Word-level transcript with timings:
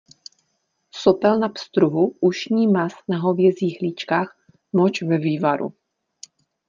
Sopel 0.93 1.39
na 1.39 1.49
pstruhu, 1.49 2.17
ušní 2.21 2.67
maz 2.67 2.93
na 3.07 3.17
hovězích 3.19 3.77
líčkách, 3.81 4.37
moč 4.73 5.01
ve 5.01 5.17
vývaru. 5.17 5.73